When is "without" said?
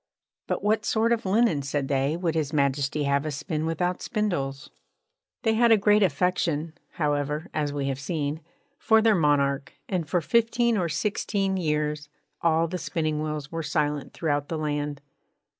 3.67-4.01